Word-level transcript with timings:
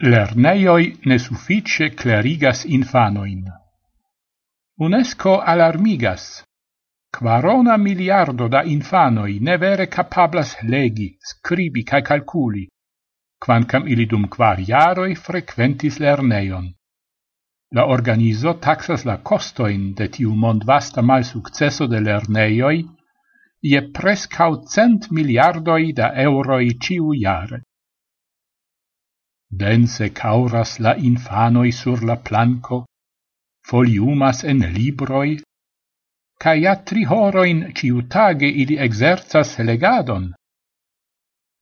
Lerneioi 0.00 1.00
ne 1.06 1.18
suffice 1.18 1.90
clerigas 1.90 2.64
infanoin. 2.64 3.42
UNESCO 4.78 5.40
alarmigas. 5.40 6.44
Quarona 7.10 7.76
miliardo 7.76 8.46
da 8.48 8.62
infanoi 8.62 9.40
ne 9.40 9.56
vere 9.56 9.88
capablas 9.88 10.54
legi, 10.62 11.16
scribi 11.18 11.82
cae 11.82 12.02
calculi, 12.02 12.68
quancam 13.44 13.88
ili 13.88 14.06
dum 14.06 14.28
quar 14.28 14.60
iaroi 14.60 15.16
frequentis 15.16 15.98
lerneion. 15.98 16.70
La 17.74 17.86
organizo 17.86 18.54
taxas 18.54 19.04
la 19.04 19.16
costoin 19.18 19.94
de 19.94 20.06
tiu 20.08 20.30
mondvasta 20.30 21.02
mal 21.02 21.24
successo 21.24 21.88
de 21.88 21.98
lerneioi 22.00 22.84
ie 23.62 23.80
prescau 23.90 24.62
cent 24.62 25.10
miliardoi 25.10 25.92
da 25.92 26.12
euroi 26.14 26.78
ciu 26.78 27.10
iare 27.14 27.64
dense 29.50 30.10
cauras 30.10 30.78
la 30.78 30.96
infanoi 30.96 31.72
sur 31.72 32.04
la 32.04 32.16
planco, 32.16 32.86
foliumas 33.68 34.44
en 34.44 34.60
libroi, 34.76 35.40
ca 36.42 36.54
ja 36.54 36.74
tri 36.88 37.04
horoin 37.04 37.72
ciutage 37.74 38.48
ili 38.62 38.76
exerzas 38.86 39.58
legadon. 39.58 40.34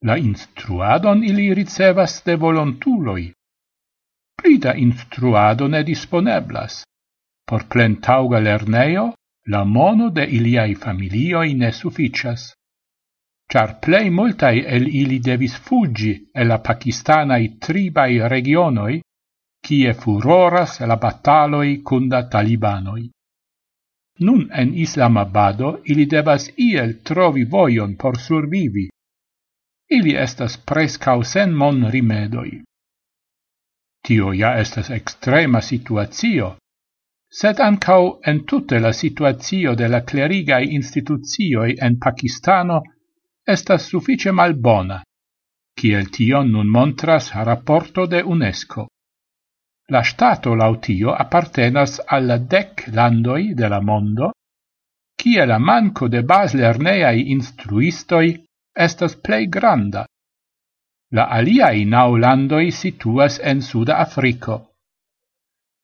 La 0.03 0.17
instruadon 0.17 1.25
ili 1.25 1.55
ricevas 1.55 2.23
de 2.27 2.37
volontuloi. 2.37 3.33
Plida 4.37 4.75
instruado 4.75 5.69
ne 5.69 5.83
disponeblas. 5.83 6.85
Por 7.49 7.65
plentauga 7.73 8.39
lerneo, 8.41 9.15
la 9.47 9.65
mono 9.65 10.11
de 10.11 10.25
iliai 10.39 10.75
familioi 10.75 11.55
ne 11.55 11.73
sufficias 11.73 12.53
char 13.53 13.79
plei 13.81 14.11
multae 14.11 14.63
el 14.77 14.87
ili 15.01 15.19
devis 15.19 15.55
fuggi 15.67 16.13
e 16.35 16.45
la 16.45 16.59
pakistanai 16.59 17.45
tribai 17.59 18.29
regionoi, 18.29 19.01
cie 19.67 19.93
furoras 19.95 20.81
la 20.81 20.97
battaloi 20.97 21.83
cunda 21.83 22.21
talibanoi. 22.33 23.05
Nun 24.27 24.43
en 24.61 24.75
Islamabado 24.75 25.71
ili 25.85 26.07
devas 26.07 26.51
iel 26.57 26.95
trovi 27.03 27.45
voion 27.45 27.97
por 27.97 28.19
survivi. 28.19 28.89
Ili 29.97 30.15
estas 30.17 30.57
prescau 30.57 31.23
sen 31.23 31.53
mon 31.55 31.91
rimedoi. 31.91 32.63
Tio 34.07 34.33
ja 34.33 34.55
estas 34.63 34.91
extrema 34.91 35.61
situazio, 35.61 36.57
sed 37.41 37.61
ancau 37.61 38.21
en 38.31 38.45
tutte 38.45 38.79
la 38.79 38.93
situazio 38.93 39.75
de 39.75 39.89
la 39.89 40.01
clerigai 40.11 40.65
instituzioi 40.79 41.77
en 41.87 41.99
Pakistano 41.99 42.83
estas 43.47 43.87
suffice 43.87 44.33
malbona, 44.33 45.03
kiel 45.79 46.09
tion 46.11 46.51
nun 46.51 46.67
montras 46.67 47.31
rapporto 47.49 48.07
de 48.07 48.23
UNESCO. 48.23 48.89
La 49.95 50.03
Stato 50.03 50.55
lautio 50.55 51.13
appartenas 51.15 52.01
alla 52.07 52.39
dec 52.39 52.89
landoi 52.93 53.55
de 53.55 53.69
la 53.69 53.81
mondo, 53.81 54.33
kie 55.15 55.47
la 55.47 55.59
manco 55.59 56.09
de 56.09 56.23
bas 56.23 56.55
lerneai 56.55 57.31
instruistoi 57.31 58.35
estas 58.75 59.15
plei 59.17 59.47
granda. 59.47 60.05
La 61.15 61.29
aliai 61.39 61.85
nau 61.85 62.17
landoi 62.17 62.73
situas 62.73 63.39
en 63.39 63.63
Suda 63.63 63.99
Africo. 63.99 64.57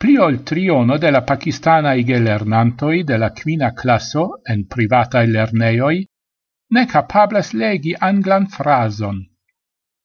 Pli 0.03 0.17
ol 0.19 0.43
triono 0.43 0.99
de 0.99 1.11
la 1.15 1.23
pakistanae 1.23 2.03
gelernantoi 2.03 3.05
de 3.05 3.17
la 3.23 3.31
quina 3.31 3.71
classo 3.73 4.43
en 4.43 4.67
privatae 4.67 5.31
lerneioi 5.31 6.03
ne 6.75 6.87
capablas 6.93 7.53
legi 7.61 7.93
anglan 8.09 8.47
frason, 8.55 9.19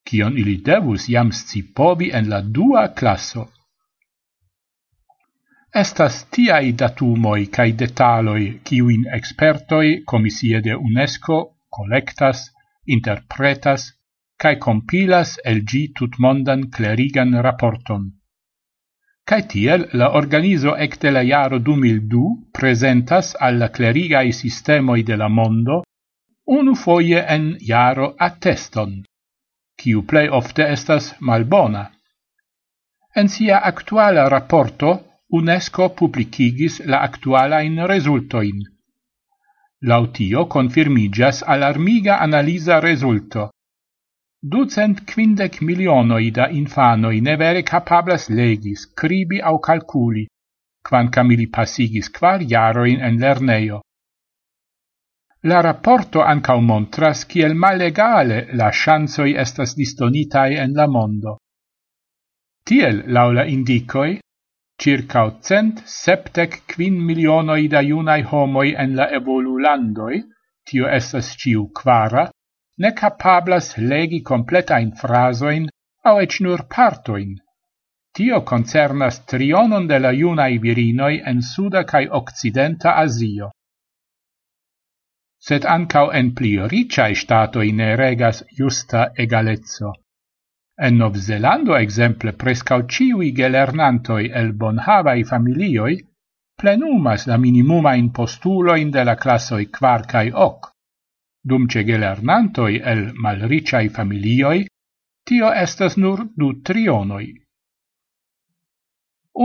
cion 0.08 0.34
ili 0.40 0.56
devus 0.68 1.06
iam 1.12 1.30
scipovi 1.38 2.10
en 2.18 2.28
la 2.32 2.40
dua 2.58 2.82
classo. 2.98 3.44
Estas 5.82 6.18
tiai 6.34 6.72
datumoi 6.82 7.46
cae 7.56 7.72
detaloi 7.82 8.44
ciuin 8.68 9.08
expertoi 9.18 9.88
comisie 10.12 10.60
de 10.66 10.76
UNESCO 10.88 11.38
collectas, 11.76 12.44
interpretas, 12.96 13.88
cae 14.40 14.56
compilas 14.66 15.36
el 15.44 15.64
gi 15.70 15.82
tutmondan 15.96 16.68
clerigan 16.76 17.36
raporton. 17.46 18.06
Cae 19.28 19.42
tiel 19.52 19.88
la 20.00 20.14
organizo 20.20 20.76
ecte 20.86 21.10
la 21.16 21.24
jaro 21.32 21.58
2002 21.58 22.24
presentas 22.58 23.34
alla 23.48 23.68
clerigai 23.68 24.32
sistemoi 24.32 25.02
de 25.02 25.16
la 25.16 25.28
mondo 25.28 25.82
unu 26.56 26.74
foie 26.74 27.20
en 27.34 27.44
jaro 27.60 28.14
atteston, 28.26 28.92
quiu 29.80 30.02
plei 30.02 30.28
ofte 30.40 30.64
estas 30.76 31.12
malbona. 31.20 31.84
En 33.16 33.28
sia 33.28 33.58
actuala 33.70 34.28
rapporto 34.28 34.90
UNESCO 35.38 35.88
publicigis 35.98 36.80
la 36.86 37.02
actualain 37.08 37.76
resultoin. 37.92 38.62
Lautio 39.90 40.46
confirmigas 40.46 41.42
alarmiga 41.54 42.16
analisa 42.26 42.80
resulto. 42.80 43.50
Ducent 44.40 45.04
quindec 45.10 45.60
milionoi 45.60 46.30
da 46.30 46.48
infanoi 46.48 47.20
ne 47.20 47.36
vere 47.36 47.62
capablas 47.62 48.28
legis, 48.30 48.86
scribi 48.86 49.40
au 49.40 49.58
calculi, 49.58 50.24
quancam 50.88 51.30
ili 51.32 51.46
passigis 51.46 52.08
quar 52.08 52.40
iaroin 52.42 53.00
en 53.00 53.20
lerneio. 53.20 53.82
La 55.46 55.60
rapporto 55.62 56.22
ancau 56.26 56.60
montras 56.60 57.24
kiel 57.30 57.54
malegale 57.54 58.38
la 58.58 58.72
chansoi 58.72 59.36
estas 59.38 59.76
distonitai 59.78 60.56
en 60.58 60.72
la 60.74 60.86
mondo. 60.88 61.36
Tiel, 62.66 63.04
laula 63.06 63.44
indicoi, 63.46 64.18
circa 64.82 65.22
cent 65.40 65.82
septec 65.86 66.64
quin 66.66 66.98
milionoi 67.10 67.68
da 67.68 67.80
iunai 67.80 68.22
homoi 68.22 68.74
en 68.74 68.96
la 68.96 69.06
evolulandoi, 69.18 70.18
tio 70.66 70.88
estas 70.88 71.30
ciu 71.38 71.70
quara, 71.70 72.24
ne 72.78 72.90
capablas 72.92 73.76
legi 73.78 74.20
completain 74.22 74.90
frasoin 74.90 75.68
au 76.04 76.18
ec 76.18 76.40
nur 76.40 76.66
partoin. 76.66 77.36
Tio 78.12 78.42
concernas 78.42 79.22
trionon 79.24 79.86
de 79.86 79.98
la 79.98 80.10
iunai 80.10 80.58
virinoi 80.58 81.22
en 81.24 81.42
Suda 81.42 81.84
cae 81.84 82.08
Occidenta 82.10 82.96
Asio 83.04 83.52
sed 85.46 85.64
ancau 85.64 86.10
en 86.10 86.34
pli 86.34 86.52
ricai 86.72 87.14
statoi 87.14 87.72
ne 87.72 87.94
regas 87.96 88.44
justa 88.58 89.10
egalezzo. 89.16 89.92
En 90.86 90.96
Nov 90.98 91.16
Zelando 91.16 91.74
exemple 91.76 92.32
prescau 92.32 92.82
ciui 92.86 93.32
gelernantoi 93.32 94.30
el 94.40 94.52
bonhavai 94.52 95.24
familioi 95.24 95.98
plenumas 96.58 97.26
la 97.26 97.36
minimuma 97.38 97.94
in 97.94 98.10
postuloin 98.10 98.90
de 98.90 99.04
la 99.04 99.14
classoi 99.16 99.66
quarcae 99.66 100.30
hoc. 100.30 100.72
Dumce 101.48 101.84
gelernantoi 101.84 102.80
el 102.92 103.12
malricai 103.14 103.88
familioi, 103.88 104.66
tio 105.24 105.52
estas 105.52 105.96
nur 105.96 106.24
du 106.36 106.48
trionoi. 106.62 107.28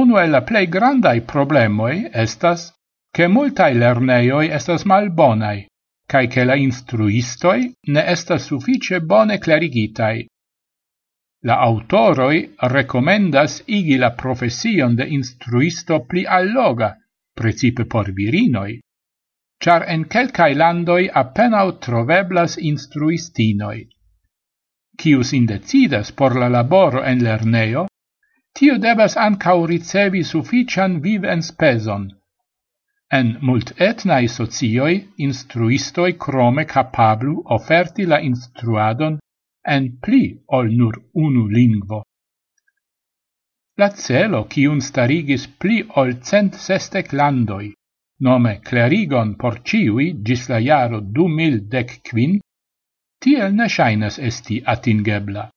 Uno 0.01 0.17
el 0.19 0.31
la 0.31 0.41
plei 0.41 0.67
grandai 0.67 1.21
problemoi 1.21 2.09
estas 2.11 2.73
che 3.13 3.27
multai 3.27 3.73
lerneioi 3.75 4.49
estas 4.49 4.85
malbonai, 4.85 5.67
cae 6.13 6.27
che 6.27 6.43
la 6.43 6.53
instruistoi 6.53 7.73
ne 7.87 8.05
esta 8.05 8.37
suffice 8.37 9.01
bone 9.01 9.39
clarigitai. 9.39 10.27
La 11.41 11.57
autoroi 11.57 12.53
recomendas 12.73 13.63
igi 13.65 13.97
la 13.97 14.11
profession 14.11 14.93
de 14.93 15.07
instruisto 15.07 16.05
pli 16.05 16.23
alloga, 16.23 16.91
precipe 17.33 17.85
por 17.85 18.13
virinoi, 18.13 18.79
char 19.57 19.89
en 19.89 20.05
quelcae 20.05 20.53
landoi 20.53 21.09
appenao 21.09 21.79
troveblas 21.79 22.57
instruistinoi. 22.57 23.87
Cius 24.95 25.33
indecidas 25.33 26.11
por 26.11 26.37
la 26.37 26.47
laboro 26.47 27.01
en 27.01 27.23
lerneo, 27.23 27.87
tio 28.53 28.77
debas 28.77 29.17
ancau 29.17 29.65
ricevi 29.65 30.21
suffician 30.23 31.01
vivenspezon, 31.01 32.11
En 33.15 33.27
mult 33.27 33.43
multetnai 33.47 34.27
socioi 34.27 34.95
instruistoi 35.25 36.13
crome 36.23 36.63
capablu 36.65 37.33
offerti 37.55 38.05
la 38.11 38.17
instruadon 38.29 39.19
en 39.75 39.83
pli 40.03 40.23
ol 40.57 40.71
nur 40.79 40.95
unu 41.25 41.43
lingvo. 41.57 41.99
La 43.81 43.89
celo 44.05 44.41
cium 44.53 44.79
starigis 44.87 45.45
pli 45.59 45.77
ol 46.01 46.15
cent 46.29 46.57
sestec 46.65 47.13
landoi, 47.19 47.67
nome 48.27 48.53
clerigon 48.69 49.35
por 49.41 49.61
ciui 49.61 50.07
gis 50.25 50.49
la 50.49 50.59
jaro 50.69 50.99
du 51.15 51.27
mil 51.27 51.55
dec 51.73 51.99
quin, 52.09 52.39
tiel 53.21 53.53
ne 53.59 53.67
shainas 53.75 54.17
esti 54.29 54.61
atingebla. 54.75 55.49